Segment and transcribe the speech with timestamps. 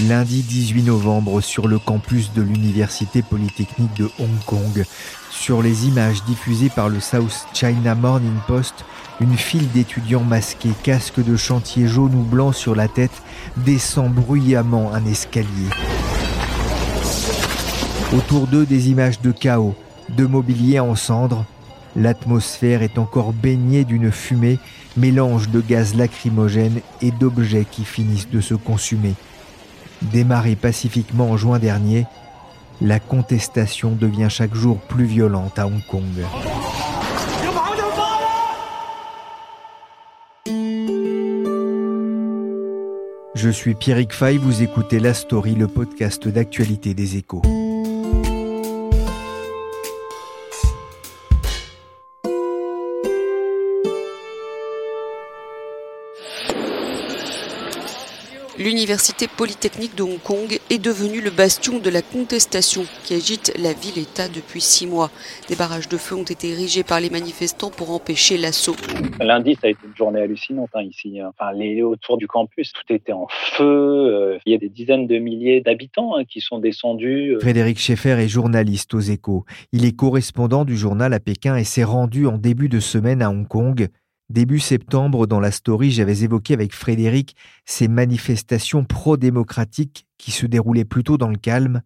[0.00, 4.84] Lundi 18 novembre sur le campus de l'Université Polytechnique de Hong Kong.
[5.30, 8.86] Sur les images diffusées par le South China Morning Post,
[9.20, 13.22] une file d'étudiants masqués, casques de chantier jaune ou blanc sur la tête,
[13.58, 15.68] descend bruyamment un escalier.
[18.16, 19.74] Autour d'eux, des images de chaos,
[20.08, 21.44] de mobilier en cendres.
[21.96, 24.58] L'atmosphère est encore baignée d'une fumée,
[24.96, 29.14] mélange de gaz lacrymogène et d'objets qui finissent de se consumer.
[30.10, 32.06] Démarrée pacifiquement en juin dernier,
[32.80, 36.02] la contestation devient chaque jour plus violente à Hong Kong.
[43.34, 47.42] Je suis Pierrick Fay, vous écoutez La Story, le podcast d'actualité des échos.
[58.62, 63.72] l'Université polytechnique de Hong Kong est devenue le bastion de la contestation qui agite la
[63.72, 65.10] ville-État depuis six mois.
[65.48, 68.76] Des barrages de feu ont été érigés par les manifestants pour empêcher l'assaut.
[69.20, 71.18] Lundi, ça a été une journée hallucinante hein, ici.
[71.22, 73.64] Enfin, les, autour du campus, tout était en feu.
[73.64, 77.34] Euh, il y a des dizaines de milliers d'habitants hein, qui sont descendus.
[77.34, 77.40] Euh.
[77.40, 79.44] Frédéric Schaeffer est journaliste aux échos.
[79.72, 83.30] Il est correspondant du journal à Pékin et s'est rendu en début de semaine à
[83.30, 83.88] Hong Kong.
[84.32, 90.86] Début septembre, dans la story, j'avais évoqué avec Frédéric ces manifestations pro-démocratiques qui se déroulaient
[90.86, 91.82] plutôt dans le calme.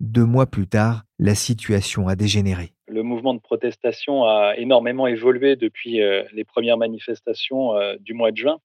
[0.00, 2.72] Deux mois plus tard, la situation a dégénéré.
[2.88, 8.30] Le mouvement de protestation a énormément évolué depuis euh, les premières manifestations euh, du mois
[8.30, 8.60] de juin.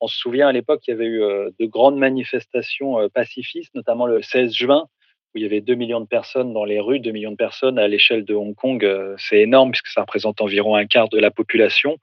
[0.00, 4.06] On se souvient à l'époque, il y avait eu euh, de grandes manifestations pacifistes, notamment
[4.06, 4.86] le 16 juin,
[5.34, 7.78] où il y avait 2 millions de personnes dans les rues, 2 millions de personnes
[7.78, 11.18] à l'échelle de Hong Kong, euh, c'est énorme puisque ça représente environ un quart de
[11.18, 11.98] la population.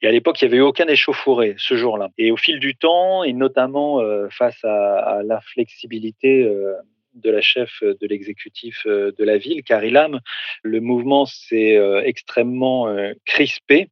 [0.00, 2.08] Et à l'époque, il n'y avait eu aucun échauffouré ce jour-là.
[2.18, 6.74] Et au fil du temps, et notamment euh, face à, l'inflexibilité euh,
[7.14, 10.20] de la chef de l'exécutif de la ville, Carrie Lam,
[10.62, 12.86] le mouvement s'est extrêmement
[13.26, 13.90] crispé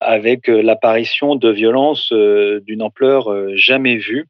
[0.00, 4.26] avec l'apparition de violences d'une ampleur jamais vue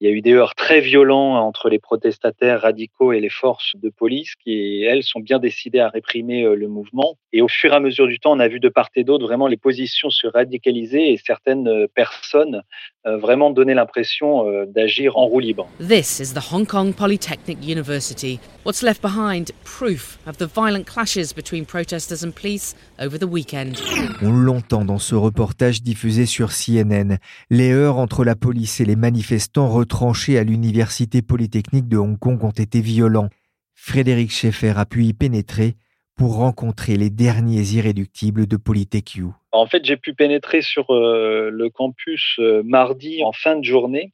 [0.00, 3.72] il y a eu des heurts très violents entre les protestataires radicaux et les forces
[3.74, 7.16] de police qui, elles, sont bien décidées à réprimer euh, le mouvement.
[7.32, 9.26] Et au fur et à mesure du temps, on a vu de part et d'autre
[9.26, 12.62] vraiment les positions se radicaliser et certaines euh, personnes
[13.06, 15.68] euh, vraiment donner l'impression d'agir en roue libre.
[15.78, 18.38] This is the Hong Kong Polytechnic University.
[18.64, 19.52] What's left behind?
[19.64, 23.76] Proof of the violent clashes between protesters and police over the weekend.
[24.22, 27.18] On l'entend dans ce reportage diffusé sur CNN.
[27.50, 32.42] Les heurts entre la police et les manifestants retranchés à l'Université Polytechnique de Hong Kong
[32.44, 33.28] ont été violents.
[33.74, 35.74] Frédéric Schaeffer a pu y pénétrer
[36.16, 39.18] pour rencontrer les derniers irréductibles de Polytech.
[39.52, 44.12] En fait, j'ai pu pénétrer sur euh, le campus euh, mardi en fin de journée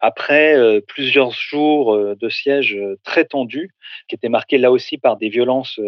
[0.00, 3.70] après euh, plusieurs jours euh, de siège euh, très tendus,
[4.08, 5.80] qui étaient marqués là aussi par des violences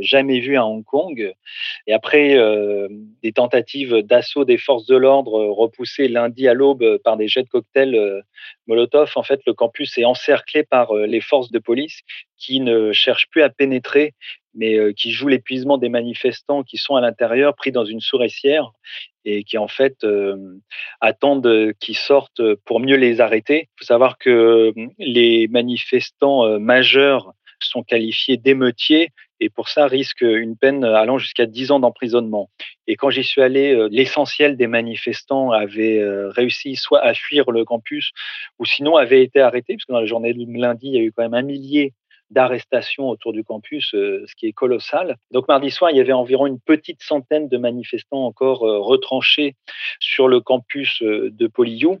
[0.00, 1.34] jamais vues à Hong Kong,
[1.86, 2.36] et après
[3.22, 7.48] des tentatives d'assaut des forces de l'ordre repoussées lundi à l'aube par des jets de
[7.48, 8.22] cocktails
[8.68, 12.00] Molotov, en fait, le campus est encerclé par les forces de police
[12.38, 14.14] qui ne cherchent plus à pénétrer
[14.54, 18.72] mais qui joue l'épuisement des manifestants qui sont à l'intérieur, pris dans une souricière,
[19.24, 20.36] et qui en fait euh,
[21.00, 23.68] attendent qu'ils sortent pour mieux les arrêter.
[23.74, 27.32] Il faut savoir que euh, les manifestants majeurs
[27.62, 32.50] sont qualifiés d'émeutiers et pour ça risquent une peine allant jusqu'à 10 ans d'emprisonnement.
[32.86, 38.12] Et quand j'y suis allé, l'essentiel des manifestants avaient réussi soit à fuir le campus
[38.58, 41.02] ou sinon avaient été arrêtés, parce que dans la journée de lundi, il y a
[41.02, 41.92] eu quand même un millier
[42.30, 45.16] d'arrestations autour du campus, euh, ce qui est colossal.
[45.32, 49.56] Donc mardi soir, il y avait environ une petite centaine de manifestants encore euh, retranchés
[49.98, 51.98] sur le campus euh, de Polyou,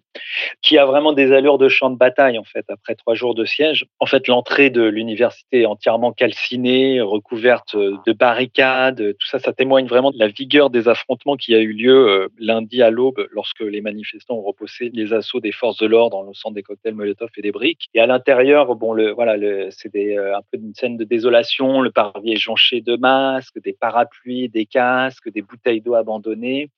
[0.62, 3.44] qui a vraiment des allures de champ de bataille en fait après trois jours de
[3.44, 3.86] siège.
[3.98, 9.14] En fait, l'entrée de l'université est entièrement calcinée, recouverte de barricades.
[9.18, 12.82] Tout ça, ça témoigne vraiment de la vigueur des affrontements qui a eu lieu lundi
[12.82, 16.50] à l'aube lorsque les manifestants ont repoussé les assauts des forces de l'ordre en lançant
[16.50, 17.88] des cocktails Molotov et des briques.
[17.94, 19.36] Et à l'intérieur, bon, le, voilà,
[19.70, 21.80] c'est des un peu d'une scène de désolation.
[21.80, 26.70] Le parvis jonché de masques, des parapluies, des casques, des bouteilles d'eau abandonnées.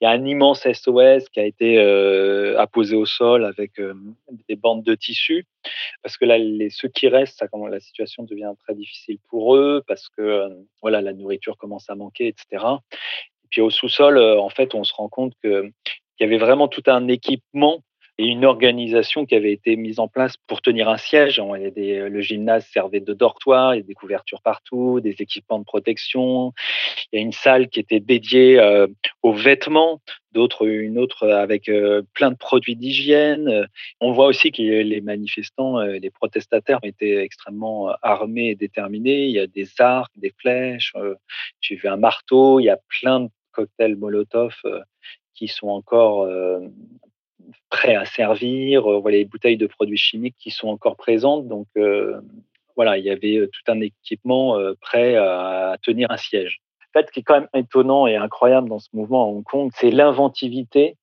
[0.00, 3.94] Il y a un immense SOS qui a été euh, apposé au sol avec euh,
[4.48, 5.46] des bandes de tissu,
[6.02, 9.82] parce que là, les, ceux qui restent, ça, la situation devient très difficile pour eux,
[9.86, 10.48] parce que
[10.80, 12.64] voilà, la nourriture commence à manquer, etc.
[12.92, 15.72] Et puis au sous-sol, en fait, on se rend compte qu'il
[16.20, 17.82] y avait vraiment tout un équipement
[18.18, 21.40] et une organisation qui avait été mise en place pour tenir un siège.
[21.40, 26.52] le gymnase servait de dortoir, il y a des couvertures partout, des équipements de protection.
[27.10, 28.86] Il y a une salle qui était dédiée euh,
[29.22, 30.00] aux vêtements,
[30.32, 33.66] d'autres une autre avec euh, plein de produits d'hygiène.
[34.00, 39.24] On voit aussi que les manifestants, euh, les protestataires étaient extrêmement armés et déterminés.
[39.24, 40.92] Il y a des arcs, des flèches,
[41.60, 44.54] j'ai vu un marteau, il y a plein de cocktails Molotov
[45.34, 46.28] qui sont encore
[47.72, 51.48] prêts à servir, euh, les bouteilles de produits chimiques qui sont encore présentes.
[51.48, 52.20] Donc euh,
[52.76, 56.60] voilà, il y avait euh, tout un équipement prêt à tenir un siège.
[56.94, 59.44] En fait, ce qui est quand même étonnant et incroyable dans ce mouvement à Hong
[59.44, 60.96] Kong, c'est l'inventivité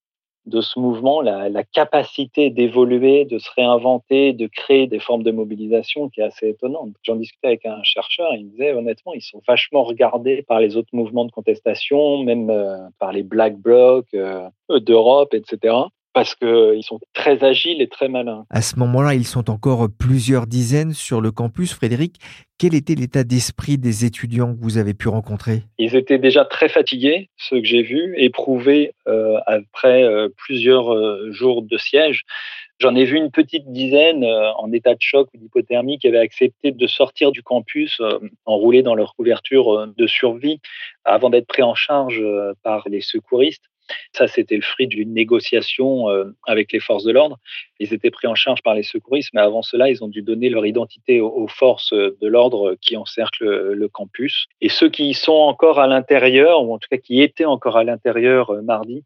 [0.46, 5.32] de ce mouvement, la, la capacité d'évoluer, de se réinventer, de créer des formes de
[5.32, 6.94] mobilisation qui est assez étonnante.
[7.04, 10.78] J'en discutais avec un chercheur, il me disait honnêtement, ils sont vachement regardés par les
[10.78, 12.52] autres mouvements de contestation, même
[13.00, 14.16] par les Black Blocs
[14.70, 15.76] d'Europe, etc
[16.20, 18.46] parce qu'ils sont très agiles et très malins.
[18.50, 21.74] À ce moment-là, ils sont encore plusieurs dizaines sur le campus.
[21.74, 22.18] Frédéric,
[22.58, 25.64] quel était l'état d'esprit des étudiants que vous avez pu rencontrer?
[25.78, 31.32] Ils étaient déjà très fatigués, ceux que j'ai vus, éprouvés euh, après euh, plusieurs euh,
[31.32, 32.24] jours de siège.
[32.80, 36.72] J'en ai vu une petite dizaine en état de choc ou d'hypothermie qui avaient accepté
[36.72, 38.02] de sortir du campus
[38.46, 40.62] enroulés dans leur couverture de survie
[41.04, 42.24] avant d'être pris en charge
[42.64, 43.66] par les secouristes.
[44.14, 47.38] Ça, c'était le fruit d'une négociation euh, avec les forces de l'ordre.
[47.80, 50.50] Ils étaient pris en charge par les secouristes, mais avant cela, ils ont dû donner
[50.50, 54.48] leur identité aux, forces de l'ordre qui encerclent le campus.
[54.62, 57.84] Et ceux qui sont encore à l'intérieur, ou en tout cas qui étaient encore à
[57.84, 59.04] l'intérieur euh, mardi,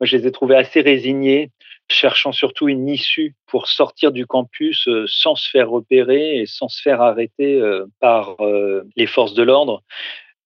[0.00, 1.50] moi, je les ai trouvés assez résignés,
[1.88, 6.68] cherchant surtout une issue pour sortir du campus euh, sans se faire repérer et sans
[6.68, 7.60] se faire arrêter
[8.00, 8.36] par
[8.96, 9.82] les forces de l'ordre.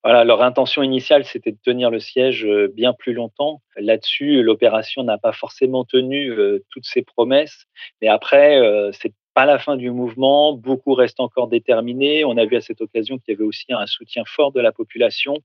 [0.06, 3.60] Voilà, leur intention initiale, c'était de tenir le siège euh, bien plus longtemps.
[3.74, 7.66] Là-dessus, l'opération n'a pas forcément tenu euh, toutes ses promesses.
[8.00, 10.54] Mais après, euh, c'est pas la fin du mouvement.
[10.54, 12.24] Beaucoup restent encore déterminés.
[12.24, 14.72] On a vu à cette occasion qu'il y avait aussi un soutien fort de la
[14.72, 15.36] population.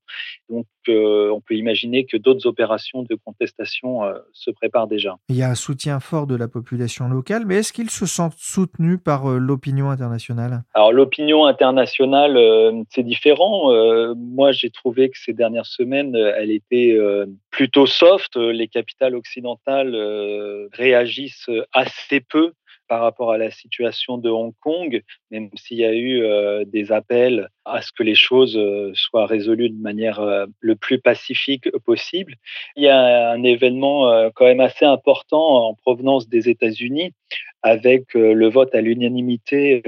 [0.49, 5.17] Donc, euh, on peut imaginer que d'autres opérations de contestation euh, se préparent déjà.
[5.27, 8.38] Il y a un soutien fort de la population locale, mais est-ce qu'ils se sentent
[8.38, 10.63] soutenus par euh, l'opinion internationale?
[10.73, 12.39] Alors, l'opinion internationale,
[12.91, 13.73] c'est différent.
[14.15, 16.97] moi, j'ai trouvé que ces dernières semaines, elle était
[17.49, 18.38] plutôt soft.
[18.38, 19.95] Les capitales occidentales
[20.71, 22.53] réagissent assez peu
[22.91, 26.91] par rapport à la situation de Hong Kong, même s'il y a eu euh, des
[26.91, 31.71] appels à ce que les choses euh, soient résolues de manière euh, le plus pacifique
[31.85, 32.35] possible.
[32.75, 37.13] Il y a un événement quand même assez important en provenance des États-Unis
[37.61, 39.83] avec le vote à l'unanimité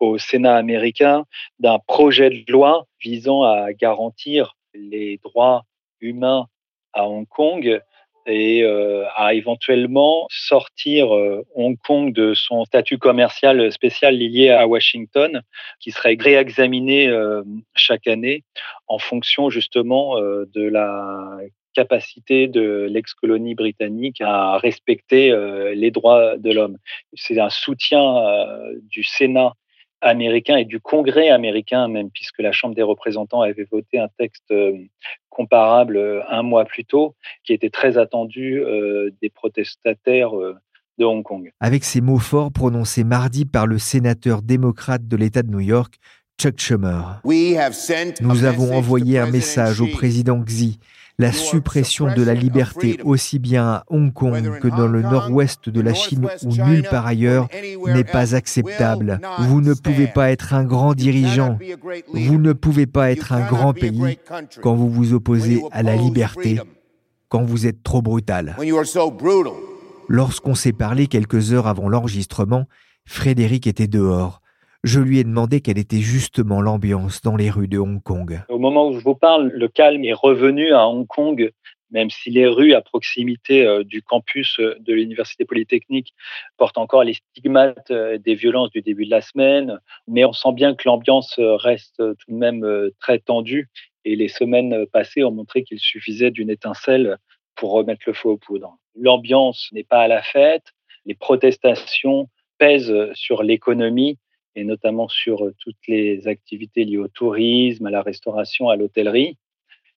[0.00, 1.26] au Sénat américain
[1.60, 5.62] d'un projet de loi visant à garantir les droits
[6.00, 6.46] humains
[6.92, 7.80] à Hong Kong
[8.28, 14.66] et euh, à éventuellement sortir euh, Hong Kong de son statut commercial spécial lié à
[14.66, 15.42] Washington,
[15.80, 17.42] qui serait réexaminé euh,
[17.74, 18.44] chaque année
[18.86, 21.38] en fonction justement de la
[21.74, 25.30] capacité de l'ex-colonie britannique à respecter
[25.74, 26.78] les droits de l'homme.
[27.12, 28.22] C'est un soutien
[28.90, 29.52] du Sénat
[30.00, 34.50] américain et du Congrès américain même, puisque la Chambre des représentants avait voté un texte
[34.50, 34.72] euh,
[35.28, 37.14] comparable euh, un mois plus tôt,
[37.44, 41.50] qui était très attendu euh, des protestataires de Hong Kong.
[41.60, 45.94] Avec ces mots forts prononcés mardi par le sénateur démocrate de l'État de New York,
[46.40, 47.20] Chuck Schumer,
[48.20, 50.78] nous avons envoyé un message au président Xi
[51.18, 55.80] la suppression de la liberté aussi bien à Hong Kong que dans le nord-ouest de
[55.80, 57.48] la Chine ou nulle part ailleurs
[57.86, 59.20] n'est pas acceptable.
[59.40, 61.58] Vous ne pouvez pas être un grand dirigeant,
[62.12, 64.18] vous ne pouvez pas être un grand pays
[64.62, 66.60] quand vous vous opposez à la liberté,
[67.28, 68.56] quand vous êtes trop brutal.
[70.08, 72.66] Lorsqu'on s'est parlé quelques heures avant l'enregistrement,
[73.04, 74.40] Frédéric était dehors.
[74.84, 78.40] Je lui ai demandé quelle était justement l'ambiance dans les rues de Hong Kong.
[78.48, 81.50] Au moment où je vous parle, le calme est revenu à Hong Kong,
[81.90, 86.14] même si les rues à proximité euh, du campus euh, de l'Université Polytechnique
[86.58, 89.80] portent encore les stigmates euh, des violences du début de la semaine.
[90.06, 92.64] Mais on sent bien que l'ambiance reste tout de même
[93.00, 93.68] très tendue
[94.04, 97.18] et les semaines passées ont montré qu'il suffisait d'une étincelle
[97.56, 98.76] pour remettre le feu aux poudres.
[98.94, 100.72] L'ambiance n'est pas à la fête,
[101.04, 104.18] les protestations pèsent sur l'économie
[104.58, 109.36] et notamment sur euh, toutes les activités liées au tourisme, à la restauration, à l'hôtellerie.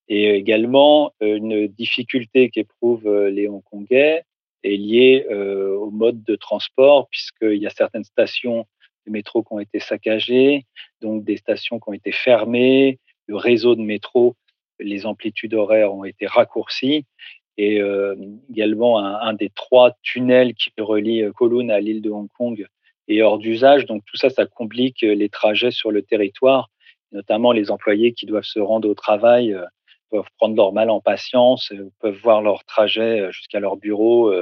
[0.08, 4.24] Et également, euh, une difficulté qu'éprouvent euh, les Hongkongais
[4.63, 8.68] est liée au mode de transport, puisqu'il y a certaines stations
[9.08, 10.68] de métro qui ont été saccagées,
[11.01, 14.36] donc des stations qui ont été fermées, le réseau de métro,
[14.80, 17.06] les amplitudes horaires ont été raccourcies,
[17.58, 17.82] et
[18.51, 22.68] également un, un, des trois tunnels qui relient Kowloon à l'île de Hong Kong
[23.08, 23.86] est hors d'usage.
[23.86, 26.70] Donc tout ça, ça complique les trajets sur le territoire,
[27.12, 29.65] notamment les employés qui doivent se rendre au travail euh,
[30.10, 34.34] peuvent prendre leur mal en patience, euh, peuvent voir leur trajet euh, jusqu'à leur bureau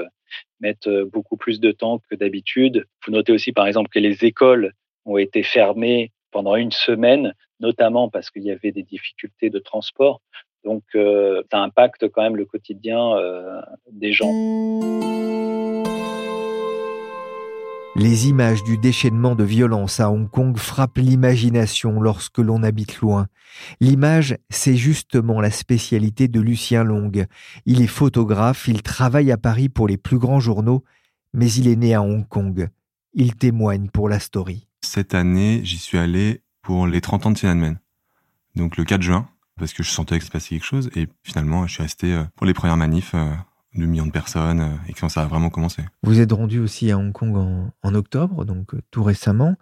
[0.59, 2.85] mettre beaucoup plus de temps que d'habitude.
[3.03, 4.73] Vous notez aussi par exemple que les écoles
[5.05, 10.21] ont été fermées pendant une semaine, notamment parce qu'il y avait des difficultés de transport.
[10.63, 13.15] Donc ça impacte quand même le quotidien
[13.91, 14.31] des gens.
[17.99, 23.27] Les images du déchaînement de violence à Hong Kong frappent l'imagination lorsque l'on habite loin.
[23.81, 27.11] L'image, c'est justement la spécialité de Lucien Long.
[27.65, 30.85] Il est photographe, il travaille à Paris pour les plus grands journaux,
[31.33, 32.69] mais il est né à Hong Kong.
[33.15, 34.65] Il témoigne pour la story.
[34.79, 37.81] Cette année, j'y suis allé pour les 30 ans de Tiananmen.
[38.55, 39.27] Donc le 4 juin,
[39.57, 42.23] parce que je sentais que se passait quelque chose, et finalement, je suis resté euh,
[42.37, 43.13] pour les premières manifs
[43.75, 45.83] euh, de millions de personnes euh, et quand ça a vraiment commencé.
[46.03, 49.55] Vous êtes rendu aussi à Hong Kong en, octobre, donc euh, tout récemment,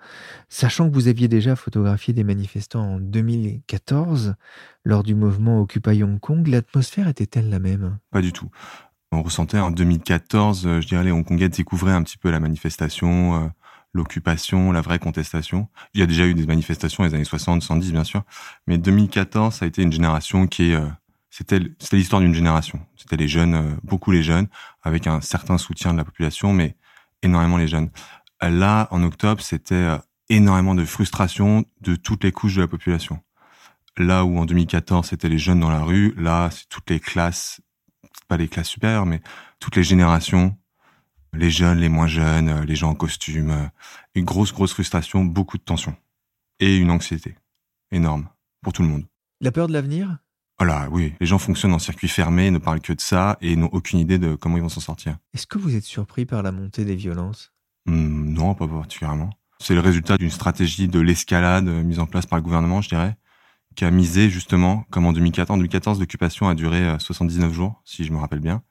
[0.49, 4.35] sachant que vous aviez déjà photographié des manifestants en 2014
[4.85, 6.47] lors du mouvement Occupy Hong Kong.
[6.47, 7.97] L'atmosphère était-elle la même?
[8.11, 8.49] Pas du tout.
[9.11, 13.51] On ressentait en 2014, euh, je dirais, les Hongkongais découvraient un petit peu la manifestation,
[13.93, 15.69] l'occupation, la vraie contestation.
[15.93, 18.23] Il y a déjà eu des manifestations les années 60, 70 bien sûr,
[18.67, 20.79] mais 2014, ça a été une génération qui est
[21.29, 21.59] c'était
[21.91, 22.79] l'histoire d'une génération.
[22.95, 24.47] C'était les jeunes, euh, beaucoup les jeunes,
[24.81, 26.75] avec un certain soutien de la population, mais
[27.21, 27.89] énormément les jeunes.
[28.41, 29.97] Là, en octobre, c'était euh,
[30.29, 33.21] énormément de frustration de toutes les couches de la population.
[33.97, 37.61] Là où en 2014, c'était les jeunes dans la rue, là, c'est toutes les classes,
[38.27, 39.21] pas les classes supérieures, mais
[39.59, 40.55] toutes les générations,
[41.33, 43.69] les jeunes, les moins jeunes, euh, les gens en costume,
[44.15, 45.95] une grosse, grosse frustration, beaucoup de tension.
[46.59, 47.35] Et une anxiété
[47.91, 48.29] énorme
[48.61, 49.05] pour tout le monde.
[49.41, 50.17] La peur de l'avenir?
[50.59, 51.13] Voilà, oui.
[51.19, 54.17] Les gens fonctionnent en circuit fermé, ne parlent que de ça et n'ont aucune idée
[54.17, 55.17] de comment ils vont s'en sortir.
[55.33, 57.53] Est-ce que vous êtes surpris par la montée des violences?
[57.85, 59.29] Hmm, Non, pas particulièrement.
[59.59, 62.89] C'est le résultat d'une stratégie de l'escalade euh, mise en place par le gouvernement, je
[62.89, 63.15] dirais,
[63.75, 65.55] qui a misé justement, comme en 2014.
[65.55, 68.63] En 2014, l'occupation a duré 79 euh, jours, si je me rappelle bien,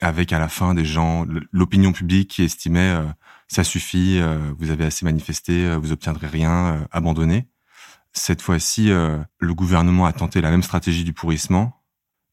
[0.00, 3.04] avec à la fin des gens, l'opinion publique qui estimait euh,
[3.48, 4.18] ça suffit,
[4.58, 7.46] vous avez assez manifesté, vous obtiendrez rien, abandonnez.
[8.14, 11.82] Cette fois-ci, euh, le gouvernement a tenté la même stratégie du pourrissement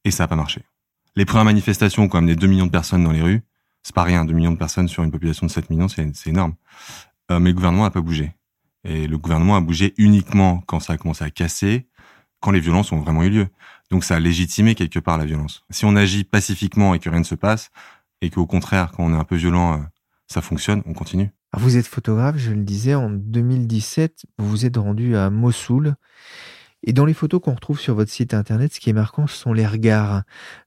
[0.05, 0.63] et ça n'a pas marché.
[1.15, 3.41] Les premières manifestations ont quand même des 2 millions de personnes dans les rues.
[3.83, 6.53] C'est pas rien, 2 millions de personnes sur une population de 7 millions, c'est énorme.
[7.31, 8.35] Euh, mais le gouvernement n'a pas bougé.
[8.83, 11.87] Et le gouvernement a bougé uniquement quand ça a commencé à casser,
[12.39, 13.47] quand les violences ont vraiment eu lieu.
[13.89, 15.65] Donc ça a légitimé quelque part la violence.
[15.69, 17.71] Si on agit pacifiquement et que rien ne se passe,
[18.21, 19.83] et qu'au contraire, quand on est un peu violent, euh,
[20.27, 21.31] ça fonctionne, on continue.
[21.57, 25.95] Vous êtes photographe, je le disais, en 2017, vous vous êtes rendu à Mossoul.
[26.83, 29.35] Et dans les photos qu'on retrouve sur votre site internet, ce qui est marquant, ce
[29.35, 30.23] sont les regards,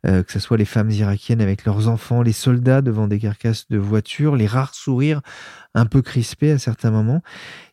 [0.07, 3.67] euh, que ce soit les femmes irakiennes avec leurs enfants, les soldats devant des carcasses
[3.69, 5.23] de voitures, les rares sourires
[5.75, 7.23] un peu crispés à certains moments.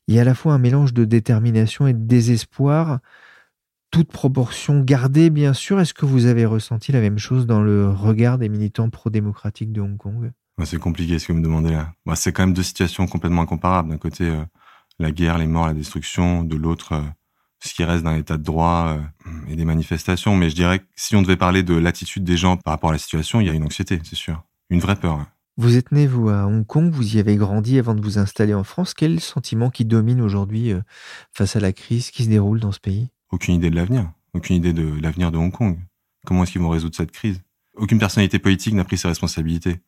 [0.08, 3.00] Il y a à la fois un mélange de détermination et de désespoir,
[3.91, 5.80] toute proportion gardée bien sûr.
[5.80, 9.82] Est-ce que vous avez ressenti la même chose dans le regard des militants pro-démocratiques de
[9.82, 10.32] Hong Kong?
[10.65, 11.94] C'est compliqué ce que vous me demandez là.
[12.06, 13.89] Bah, c'est quand même deux situations complètement incomparables.
[13.89, 14.44] D'un côté, euh,
[15.00, 16.44] la guerre, les morts, la destruction.
[16.44, 17.01] De l'autre, euh,
[17.60, 20.36] ce qui reste d'un état de droit euh, et des manifestations.
[20.36, 22.94] Mais je dirais que si on devait parler de l'attitude des gens par rapport à
[22.94, 24.44] la situation, il y a une anxiété, c'est sûr.
[24.70, 25.25] Une vraie peur.
[25.58, 28.53] Vous êtes né, vous, à Hong Kong, vous y avez grandi avant de vous installer
[28.53, 28.94] en France.
[28.94, 30.72] Quel est le sentiment qui domine aujourd'hui
[31.34, 33.10] face à la crise qui se déroule dans ce pays?
[33.32, 34.10] Aucune idée de l'avenir.
[34.34, 35.77] Aucune idée de l'avenir de Hong Kong.
[36.25, 37.41] Comment est-ce qu'ils vont résoudre cette crise?
[37.75, 39.82] Aucune personnalité politique n'a pris ses responsabilités.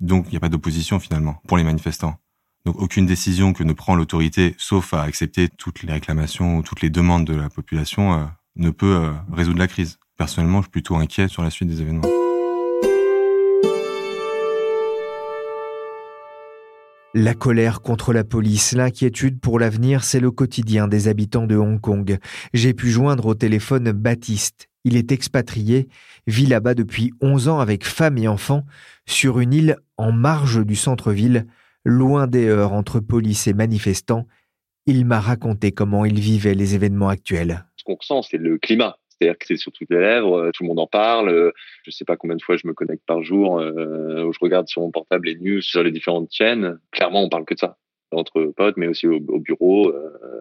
[0.00, 2.16] Donc, il n'y a pas d'opposition finalement pour les manifestants.
[2.64, 6.80] Donc, aucune décision que ne prend l'autorité, sauf à accepter toutes les réclamations ou toutes
[6.80, 8.24] les demandes de la population, euh,
[8.56, 9.98] ne peut euh, résoudre la crise.
[10.16, 12.08] Personnellement, je suis plutôt inquiet sur la suite des événements.
[17.14, 21.78] La colère contre la police, l'inquiétude pour l'avenir, c'est le quotidien des habitants de Hong
[21.78, 22.18] Kong.
[22.54, 24.70] J'ai pu joindre au téléphone Baptiste.
[24.84, 25.88] Il est expatrié,
[26.26, 28.64] vit là-bas depuis 11 ans avec femme et enfants,
[29.06, 31.46] sur une île en marge du centre-ville,
[31.84, 34.26] loin des heures entre police et manifestants.
[34.86, 37.64] Il m'a raconté comment il vivait les événements actuels.
[37.76, 38.96] Ce qu'on ressent, c'est le climat.
[39.22, 41.28] C'est-à-dire que c'est sur toutes les lèvres, euh, tout le monde en parle.
[41.28, 41.52] Euh,
[41.84, 44.38] je ne sais pas combien de fois je me connecte par jour, euh, où je
[44.40, 46.78] regarde sur mon portable les news sur les différentes chaînes.
[46.90, 47.76] Clairement, on parle que de ça
[48.10, 49.90] entre potes, mais aussi au, bureau,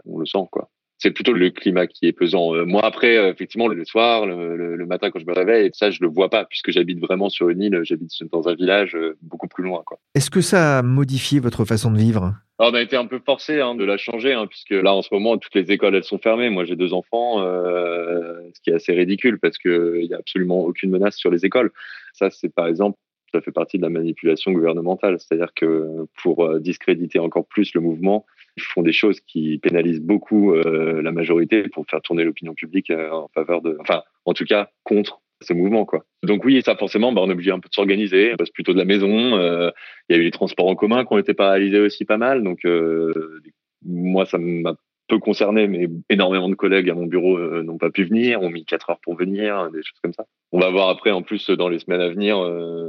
[0.06, 0.70] on le sent quoi
[1.02, 2.66] c'est plutôt le climat qui est pesant.
[2.66, 6.30] moi, après, effectivement, le soir, le, matin, quand je me réveille, ça, je le vois
[6.30, 9.84] pas, puisque j'habite vraiment sur une île, j'habite dans un village beaucoup plus loin.
[10.14, 12.34] Est-ce que ça a modifié votre façon de vivre?
[12.64, 15.12] On a été un peu forcé hein, de la changer, hein, puisque là en ce
[15.12, 16.52] moment toutes les écoles elles sont fermées.
[16.52, 20.18] Moi j'ai deux enfants, euh, ce qui est assez ridicule parce que il y a
[20.18, 21.72] absolument aucune menace sur les écoles.
[22.14, 23.00] Ça c'est par exemple
[23.32, 27.82] ça fait partie de la manipulation gouvernementale, c'est-à-dire que pour euh, discréditer encore plus le
[27.82, 28.28] mouvement,
[28.60, 33.28] font des choses qui pénalisent beaucoup euh, la majorité pour faire tourner l'opinion publique en
[33.34, 36.06] faveur de, enfin en tout cas contre ce mouvement quoi.
[36.24, 38.34] Donc oui, ça forcément, bah, on est obligé un peu de s'organiser.
[38.34, 39.38] On passe plutôt de la maison.
[39.38, 39.72] Euh,
[40.10, 42.44] il y a eu les transports en commun qui ont été paralysés aussi pas mal.
[42.44, 43.42] Donc euh,
[43.86, 44.76] moi, ça m'a
[45.08, 48.50] peu concerné, mais énormément de collègues à mon bureau euh, n'ont pas pu venir, ont
[48.50, 50.26] mis quatre heures pour venir, des choses comme ça.
[50.52, 52.38] On va voir après, en plus, dans les semaines à venir,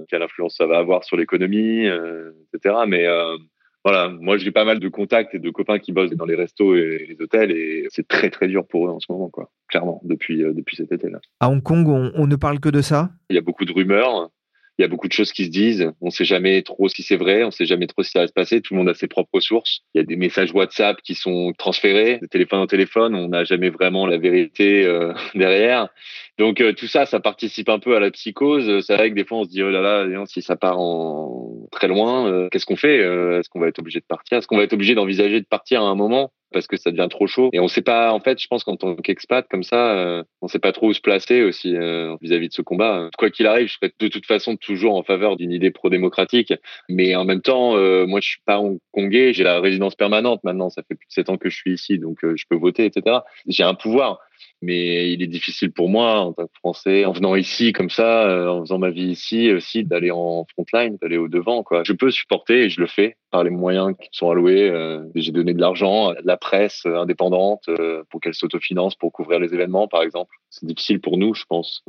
[0.09, 1.87] quelle influence ça va avoir sur l'économie,
[2.52, 2.76] etc.
[2.87, 3.07] Mais
[3.85, 6.77] voilà, moi j'ai pas mal de contacts et de copains qui bossent dans les restos
[6.77, 9.51] et les hôtels et c'est très très dur pour eux en ce moment, quoi.
[9.69, 11.19] Clairement, depuis euh, depuis cet été-là.
[11.41, 13.11] À Hong Kong, on, ne parle que de ça?
[13.31, 14.31] Il y a beaucoup de rumeurs.
[14.83, 15.93] Il y a beaucoup de choses qui se disent.
[16.01, 17.45] On ne sait jamais trop si c'est vrai.
[17.45, 18.61] On ne sait jamais trop si ça va se passer.
[18.61, 19.83] Tout le monde a ses propres sources.
[19.95, 23.15] Il y a des messages WhatsApp qui sont transférés de téléphone en téléphone.
[23.15, 25.87] On n'a jamais vraiment la vérité euh, derrière.
[26.37, 28.85] Donc euh, tout ça, ça participe un peu à la psychose.
[28.85, 31.69] C'est vrai que des fois on se dit oh là là, si ça part en
[31.71, 34.39] très loin, euh, qu'est-ce qu'on fait Est-ce qu'on va être obligé de partir?
[34.39, 36.33] Est-ce qu'on va être obligé d'envisager de partir à un moment?
[36.53, 37.51] Parce que ça devient trop chaud.
[37.53, 40.49] Et on sait pas en fait je pense qu'en tant qu'expat comme ça euh, on
[40.49, 41.75] sait pas trop où se placer aussi
[42.21, 43.09] vis-à-vis de ce combat.
[43.19, 46.53] Quoi qu'il arrive je serai de toute façon toujours en faveur d'une idée pro-démocratique.
[46.89, 47.73] Mais en même temps
[48.07, 51.31] moi je suis pas hongkongais j'ai la résidence permanente maintenant ça fait plus de sept
[51.31, 54.19] ans que je suis ici donc je peux voter etc j'ai un pouvoir
[54.63, 58.29] mais il est difficile pour moi en tant que Français, en venant ici comme ça,
[58.29, 61.62] euh, en faisant ma vie ici aussi, d'aller en frontline, d'aller au devant.
[61.62, 61.83] Quoi.
[61.85, 64.71] Je peux supporter et je le fais par les moyens qui sont alloués.
[64.71, 69.40] Euh, j'ai donné de l'argent à la presse indépendante euh, pour qu'elle s'autofinance pour couvrir
[69.40, 70.37] les événements, par exemple.
[70.51, 71.83] C'est difficile pour nous, je pense.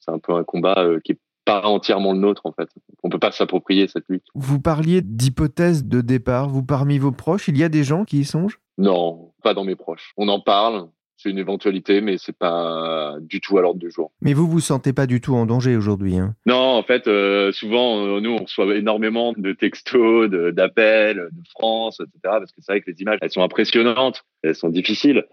[0.00, 2.68] c'est un peu un combat qui est pas entièrement le nôtre en fait.
[3.02, 4.24] On peut pas s'approprier cette lutte.
[4.34, 6.48] Vous parliez d'hypothèse de départ.
[6.48, 8.58] Vous parmi vos proches, il y a des gens qui y songent?
[8.78, 10.12] Non, pas dans mes proches.
[10.16, 14.12] On en parle c'est une éventualité, mais c'est pas du tout à l'ordre du jour.
[14.20, 16.34] Mais vous vous sentez pas du tout en danger aujourd'hui hein?
[16.44, 22.00] Non, en fait, euh, souvent euh, nous on reçoit énormément de textos, d'appels de, France,
[22.00, 22.18] etc.
[22.22, 25.24] Parce que c'est vrai que les images elles sont impressionnantes, elles sont difficiles.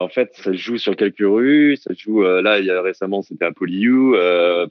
[0.00, 2.70] En fait, ça se joue sur quelques rues, ça se joue euh, là il y
[2.70, 4.14] a récemment c'était à Poliou,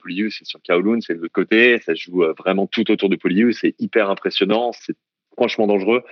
[0.00, 3.16] Poliou c'est sur Kowloon, c'est de l'autre côté, ça se joue vraiment tout autour de
[3.16, 4.96] Poliou, c'est hyper impressionnant, c'est
[5.36, 6.02] franchement dangereux.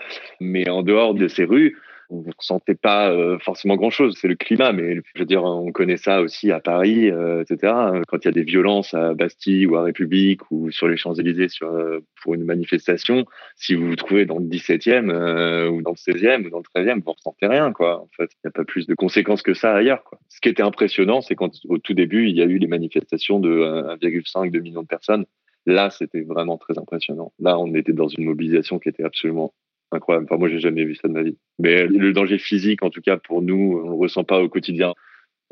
[0.40, 1.78] Mais en dehors de ces rues,
[2.12, 4.16] vous ne ressentait pas euh, forcément grand-chose.
[4.20, 7.72] C'est le climat, mais je veux dire, on connaît ça aussi à Paris, euh, etc.
[8.06, 11.48] Quand il y a des violences à Bastille ou à République ou sur les Champs-Élysées
[11.62, 13.24] euh, pour une manifestation,
[13.56, 17.00] si vous vous trouvez dans le 17e ou dans le 16e ou dans le 13e,
[17.00, 17.72] vous ne ressentez rien.
[17.72, 18.00] Quoi.
[18.00, 20.04] En fait, il n'y a pas plus de conséquences que ça ailleurs.
[20.04, 20.18] Quoi.
[20.28, 23.40] Ce qui était impressionnant, c'est quand au tout début, il y a eu les manifestations
[23.40, 25.24] de 1,5-2 millions de personnes.
[25.64, 27.32] Là, c'était vraiment très impressionnant.
[27.38, 29.54] Là, on était dans une mobilisation qui était absolument
[29.94, 30.26] incroyable.
[30.28, 31.36] Enfin, moi, j'ai jamais vu ça de ma vie.
[31.58, 34.94] Mais le danger physique, en tout cas pour nous, on le ressent pas au quotidien.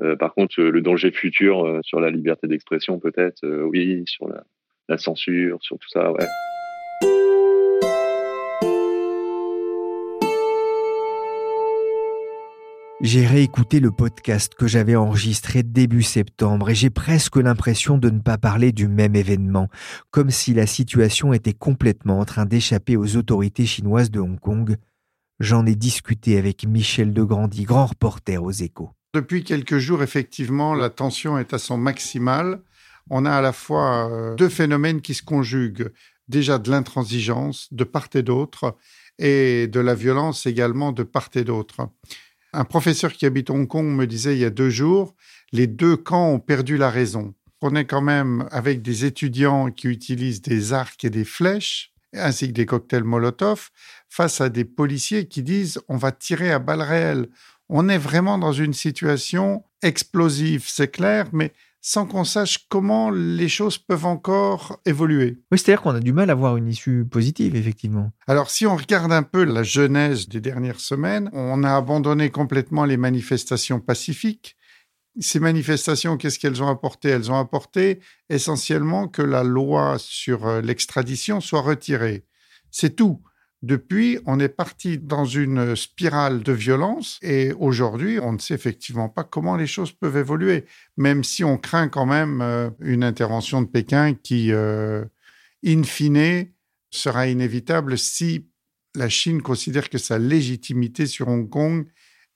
[0.02, 4.28] Euh, par contre, le danger futur euh, sur la liberté d'expression, peut-être, euh, oui, sur
[4.28, 4.44] la,
[4.88, 6.24] la, censure, sur tout ça, ouais.
[13.02, 18.20] J'ai réécouté le podcast que j'avais enregistré début septembre et j'ai presque l'impression de ne
[18.20, 19.70] pas parler du même événement,
[20.10, 24.76] comme si la situation était complètement en train d'échapper aux autorités chinoises de Hong Kong.
[25.38, 28.90] J'en ai discuté avec Michel Degrandy, grand reporter aux échos.
[29.14, 32.60] Depuis quelques jours, effectivement, la tension est à son maximal.
[33.08, 35.90] On a à la fois euh, deux phénomènes qui se conjuguent.
[36.28, 38.76] Déjà de l'intransigeance de part et d'autre
[39.18, 41.88] et de la violence également de part et d'autre.
[42.52, 45.14] Un professeur qui habite Hong Kong me disait il y a deux jours,
[45.52, 47.34] les deux camps ont perdu la raison.
[47.62, 52.48] On est quand même avec des étudiants qui utilisent des arcs et des flèches, ainsi
[52.48, 53.70] que des cocktails Molotov,
[54.08, 57.28] face à des policiers qui disent on va tirer à balles réelles.
[57.68, 63.48] On est vraiment dans une situation explosive, c'est clair, mais sans qu'on sache comment les
[63.48, 65.38] choses peuvent encore évoluer.
[65.50, 68.12] Oui, c'est-à-dire qu'on a du mal à voir une issue positive, effectivement.
[68.26, 72.84] Alors, si on regarde un peu la genèse des dernières semaines, on a abandonné complètement
[72.84, 74.56] les manifestations pacifiques.
[75.18, 77.08] Ces manifestations, qu'est-ce qu'elles ont apporté?
[77.08, 82.24] Elles ont apporté essentiellement que la loi sur euh, l'extradition soit retirée.
[82.70, 83.20] C'est tout.
[83.62, 89.10] Depuis, on est parti dans une spirale de violence et aujourd'hui, on ne sait effectivement
[89.10, 90.64] pas comment les choses peuvent évoluer,
[90.96, 95.04] même si on craint quand même euh, une intervention de Pékin qui, euh,
[95.64, 96.46] in fine,
[96.90, 98.46] sera inévitable si
[98.96, 101.86] la Chine considère que sa légitimité sur Hong Kong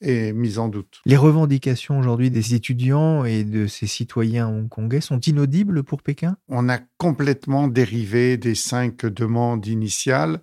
[0.03, 1.01] est mise en doute.
[1.07, 6.37] Les revendications aujourd'hui des étudiants et de ces citoyens hongkongais sont inaudibles pour Pékin?
[6.49, 10.41] On a complètement dérivé des cinq demandes initiales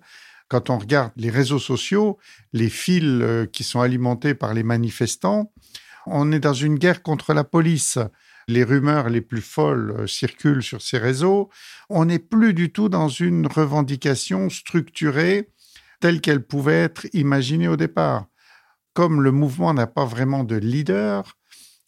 [0.52, 2.18] quand on regarde les réseaux sociaux,
[2.52, 5.50] les fils euh, qui sont alimentés par les manifestants,
[6.04, 7.98] on est dans une guerre contre la police.
[8.48, 11.48] Les rumeurs les plus folles euh, circulent sur ces réseaux.
[11.88, 15.48] On n'est plus du tout dans une revendication structurée
[16.00, 18.26] telle qu'elle pouvait être imaginée au départ.
[18.92, 21.38] Comme le mouvement n'a pas vraiment de leader,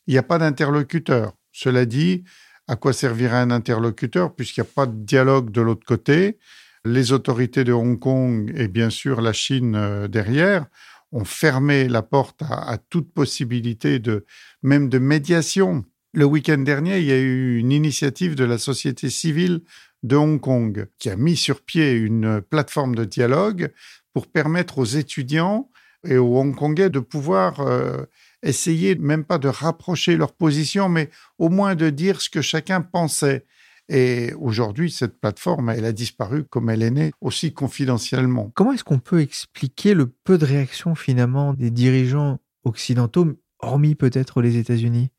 [0.06, 1.34] il n'y a pas d'interlocuteur.
[1.52, 2.24] Cela dit,
[2.66, 6.38] à quoi servirait un interlocuteur puisqu'il n'y a pas de dialogue de l'autre côté?
[6.84, 10.66] Les autorités de Hong Kong et bien sûr la Chine euh, derrière
[11.12, 14.26] ont fermé la porte à, toute possibilité de
[14.62, 15.84] même de médiation.
[16.12, 19.62] Le week-end dernier, il y a eu une initiative de la société civile
[20.02, 23.72] de Hong Kong qui a mis sur pied une plateforme de dialogue
[24.12, 25.70] pour permettre aux étudiants
[26.04, 28.04] et aux Hongkongais de pouvoir euh,
[28.42, 32.82] essayer même pas de rapprocher leurs positions, mais au moins de dire ce que chacun
[32.82, 33.46] pensait.
[33.88, 38.50] Et aujourd'hui, cette plateforme, elle a disparu comme elle est née, aussi confidentiellement.
[38.54, 44.40] Comment est-ce qu'on peut expliquer le peu de réaction finalement des dirigeants occidentaux, hormis peut-être
[44.40, 45.10] les États-Unis?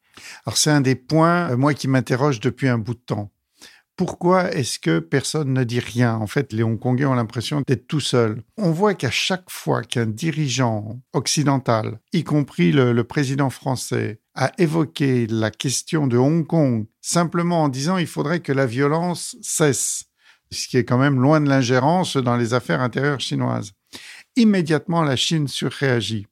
[0.45, 3.31] Alors c'est un des points, euh, moi, qui m'interroge depuis un bout de temps
[3.95, 6.15] pourquoi est-ce que personne ne dit rien?
[6.15, 8.43] En fait, les Hongkongais ont l'impression d'être tout seuls.
[8.57, 15.27] On voit qu'à chaque fois qu'un dirigeant occidental, y compris le, président français, a évoqué
[15.27, 20.05] la question de Hong Kong simplement en disant il faudrait que la violence cesse,
[20.51, 23.71] ce qui est quand même loin de l'ingérence dans les affaires intérieures chinoises.
[24.35, 26.27] Immédiatement, la Chine surréagit.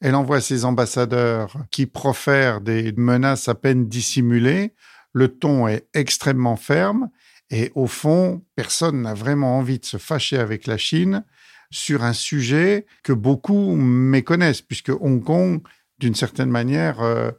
[0.00, 4.74] Elle envoie ses ambassadeurs qui profèrent des menaces à peine dissimulées
[5.16, 7.08] le ton est extrêmement ferme
[7.48, 11.24] et au fond, personne n'a vraiment envie de se fâcher avec la Chine
[11.70, 15.62] sur un sujet que beaucoup méconnaissent, puisque Hong Kong,
[15.98, 17.30] d'une certaine manière, euh,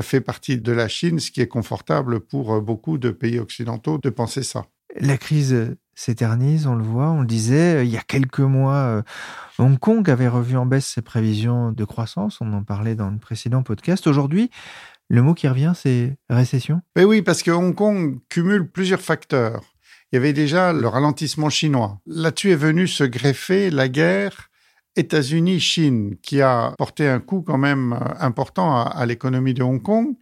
[0.00, 3.98] fait partie de la Chine, ce qui est confortable pour euh, beaucoup de pays occidentaux
[3.98, 4.64] de penser ça.
[4.98, 9.02] La crise s'éternise, on le voit, on le disait, il y a quelques mois, euh,
[9.58, 13.18] Hong Kong avait revu en baisse ses prévisions de croissance, on en parlait dans le
[13.18, 14.06] précédent podcast.
[14.06, 14.50] Aujourd'hui,
[15.08, 16.80] le mot qui revient, c'est récession?
[16.96, 19.62] Mais oui, parce que Hong Kong cumule plusieurs facteurs.
[20.10, 22.00] Il y avait déjà le ralentissement chinois.
[22.06, 24.50] Là-dessus est venue se greffer la guerre
[24.96, 30.14] États-Unis-Chine, qui a porté un coup quand même euh, important à, l'économie de Hong Kong.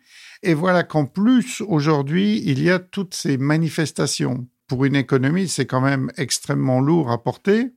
[0.43, 4.47] Et voilà qu'en plus, aujourd'hui, il y a toutes ces manifestations.
[4.67, 7.73] Pour une économie, c'est quand même extrêmement lourd à porter.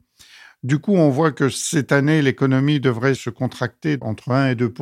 [0.63, 4.73] Du coup, on voit que cette année, l'économie devrait se contracter entre 1 et 2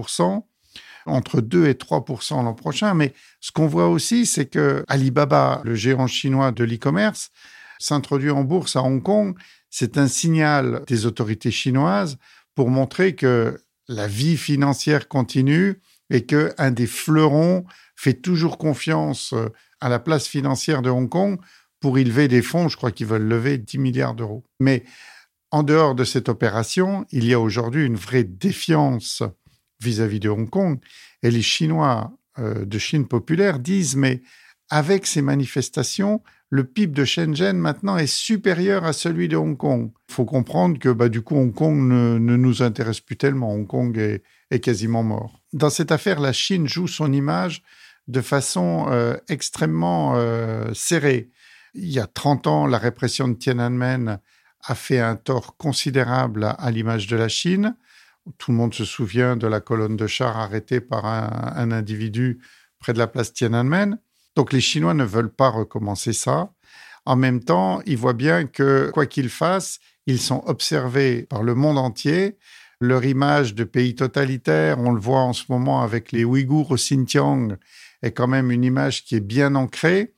[1.05, 2.93] entre 2 et 3% l'an prochain.
[2.93, 7.31] Mais ce qu'on voit aussi, c'est que Alibaba, le géant chinois de l'e-commerce,
[7.79, 9.37] s'introduit en bourse à Hong Kong.
[9.69, 12.17] C'est un signal des autorités chinoises
[12.55, 17.65] pour montrer que la vie financière continue et que un des fleurons
[17.95, 19.49] fait toujours confiance euh,
[19.81, 21.39] à la place financière de Hong Kong
[21.79, 22.67] pour y lever des fonds.
[22.67, 24.43] Je crois qu'ils veulent lever 10 milliards d'euros.
[24.59, 24.83] Mais
[25.51, 29.23] en dehors de cette opération, il y a aujourd'hui une vraie défiance
[29.81, 30.79] vis-à-vis de Hong Kong.
[31.23, 34.21] Et les Chinois euh, de Chine populaire disent, mais
[34.69, 39.91] avec ces manifestations, le PIB de Shenzhen maintenant est supérieur à celui de Hong Kong.
[40.09, 43.53] Il faut comprendre que bah, du coup, Hong Kong ne, nous intéresse plus tellement.
[43.53, 44.23] Hong Kong est,
[44.59, 45.41] quasiment mort.
[45.51, 47.61] Dans cette affaire, la Chine joue son image
[48.07, 51.29] de façon euh, extrêmement euh, serrée.
[51.73, 54.19] Il y a 30 ans, la répression de Tiananmen
[54.63, 57.75] a fait un tort considérable à l'image de la Chine.
[58.37, 62.39] Tout le monde se souvient de la colonne de chars arrêtée par un, individu
[62.79, 63.99] près de la place Tiananmen.
[64.35, 66.51] Donc les Chinois ne veulent pas recommencer ça.
[67.05, 71.53] En même temps, ils voient bien que, quoi qu'ils fassent, ils sont observés par le
[71.53, 72.37] monde entier.
[72.81, 76.75] Leur image de pays totalitaire, on le voit en ce moment avec les Ouïghours au
[76.75, 77.57] Xinjiang,
[78.01, 80.13] est quand même une image qui est bien ancrée.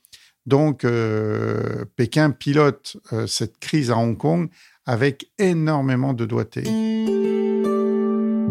[0.46, 4.50] Donc, euh, Pékin pilote euh, cette crise à Hong Kong
[4.86, 6.64] avec énormément de doigté.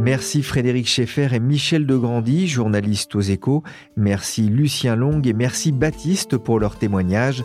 [0.06, 3.64] Merci Frédéric Schaeffer et Michel Degrandy, journalistes aux échos.
[3.96, 7.42] Merci Lucien Long et merci Baptiste pour leur témoignage.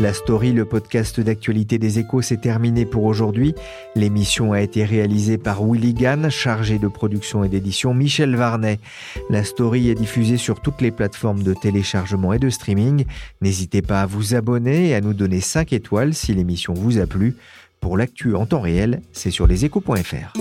[0.00, 3.54] La story, le podcast d'actualité des échos, s'est terminé pour aujourd'hui.
[3.94, 8.80] L'émission a été réalisée par Willy Gann, chargé de production et d'édition Michel Varnet.
[9.28, 13.04] La story est diffusée sur toutes les plateformes de téléchargement et de streaming.
[13.40, 17.06] N'hésitez pas à vous abonner et à nous donner 5 étoiles si l'émission vous a
[17.06, 17.36] plu.
[17.80, 20.38] Pour l'actu en temps réel, c'est sur leséchos.fr.